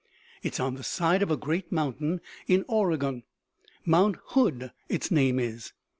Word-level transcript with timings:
It 0.41 0.53
is 0.55 0.59
on 0.59 0.73
the 0.73 0.83
side 0.83 1.21
of 1.21 1.29
a 1.29 1.37
great 1.37 1.71
mountain 1.71 2.21
in 2.47 2.65
Oregon; 2.67 3.21
Mt. 3.85 4.17
Hood 4.29 4.71
its 4.89 5.11
name 5.11 5.37
is. 5.39 5.73